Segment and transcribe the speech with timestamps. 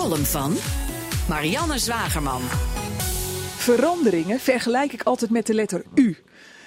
[0.00, 0.56] column van
[1.28, 2.40] Marianne Zwagerman.
[3.56, 6.16] Veranderingen vergelijk ik altijd met de letter U.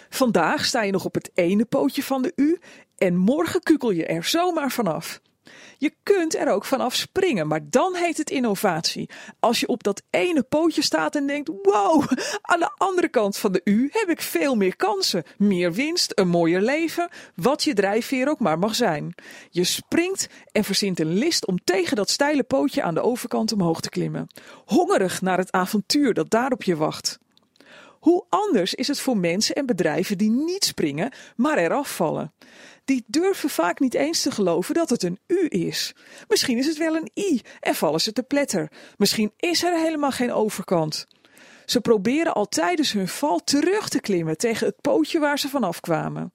[0.09, 2.59] Vandaag sta je nog op het ene pootje van de U
[2.97, 5.21] en morgen kukel je er zomaar vanaf.
[5.77, 9.09] Je kunt er ook vanaf springen, maar dan heet het innovatie.
[9.39, 12.03] Als je op dat ene pootje staat en denkt: wow,
[12.41, 15.23] aan de andere kant van de U heb ik veel meer kansen.
[15.37, 19.15] Meer winst, een mooier leven, wat je drijfveer ook maar mag zijn.
[19.49, 23.81] Je springt en verzint een list om tegen dat steile pootje aan de overkant omhoog
[23.81, 24.27] te klimmen.
[24.65, 27.21] Hongerig naar het avontuur dat daar op je wacht.
[28.03, 32.33] Hoe anders is het voor mensen en bedrijven die niet springen, maar eraf vallen?
[32.85, 35.95] Die durven vaak niet eens te geloven dat het een U is.
[36.27, 38.71] Misschien is het wel een I en vallen ze te pletter.
[38.97, 41.05] Misschien is er helemaal geen overkant.
[41.65, 45.79] Ze proberen al tijdens hun val terug te klimmen tegen het pootje waar ze vanaf
[45.79, 46.33] kwamen.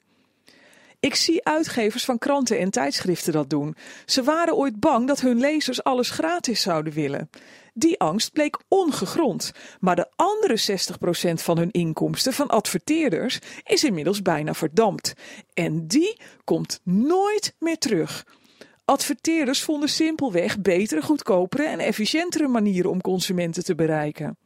[1.01, 3.77] Ik zie uitgevers van kranten en tijdschriften dat doen.
[4.07, 7.30] Ze waren ooit bang dat hun lezers alles gratis zouden willen.
[7.74, 10.82] Die angst bleek ongegrond, maar de andere
[11.30, 15.13] 60% van hun inkomsten van adverteerders is inmiddels bijna verdampt.
[15.54, 18.26] En die komt nooit meer terug.
[18.85, 24.37] Adverteerders vonden simpelweg betere, goedkopere en efficiëntere manieren om consumenten te bereiken.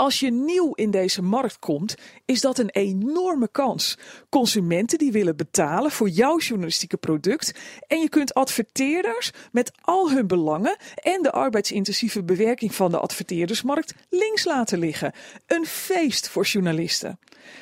[0.00, 3.98] Als je nieuw in deze markt komt, is dat een enorme kans.
[4.28, 7.54] Consumenten die willen betalen voor jouw journalistieke product
[7.86, 13.94] en je kunt adverteerders met al hun belangen en de arbeidsintensieve bewerking van de adverteerdersmarkt
[14.08, 15.12] links laten liggen.
[15.46, 17.18] Een feest voor journalisten.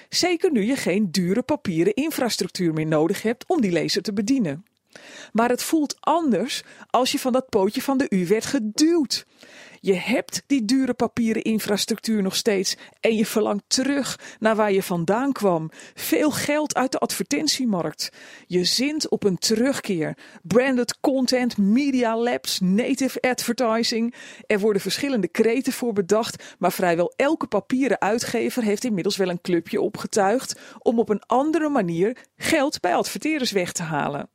[0.08, 4.64] Zeker nu je geen dure papieren infrastructuur meer nodig hebt om die lezer te bedienen.
[5.32, 9.26] Maar het voelt anders als je van dat pootje van de U werd geduwd.
[9.80, 14.82] Je hebt die dure papieren infrastructuur nog steeds en je verlangt terug naar waar je
[14.82, 15.70] vandaan kwam.
[15.94, 18.08] Veel geld uit de advertentiemarkt.
[18.46, 20.16] Je zint op een terugkeer.
[20.42, 24.14] Branded content, media labs, native advertising.
[24.46, 29.40] Er worden verschillende kreten voor bedacht, maar vrijwel elke papieren uitgever heeft inmiddels wel een
[29.40, 34.28] clubje opgetuigd om op een andere manier geld bij adverteerders weg te halen.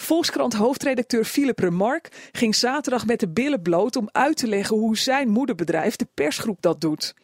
[0.00, 4.96] Volkskrant hoofdredacteur Philip Remark ging zaterdag met de billen bloot om uit te leggen hoe
[4.96, 7.14] zijn moederbedrijf, de persgroep, dat doet.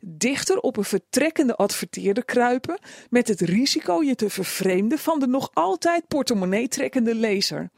[0.00, 2.78] Dichter op een vertrekkende adverteerder kruipen
[3.10, 7.70] met het risico je te vervreemden van de nog altijd portemonnee trekkende lezer.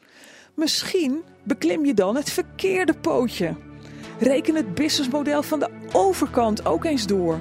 [0.54, 3.56] Misschien beklim je dan het verkeerde pootje.
[4.18, 7.40] Reken het businessmodel van de overkant ook eens door.